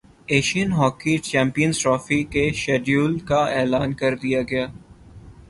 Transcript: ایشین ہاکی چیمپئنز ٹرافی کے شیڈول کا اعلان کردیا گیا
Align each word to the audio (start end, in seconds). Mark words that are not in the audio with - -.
ایشین 0.33 0.69
ہاکی 0.73 1.13
چیمپئنز 1.27 1.75
ٹرافی 1.81 2.21
کے 2.33 2.43
شیڈول 2.61 3.13
کا 3.27 3.41
اعلان 3.57 3.93
کردیا 4.01 4.41
گیا 4.49 4.65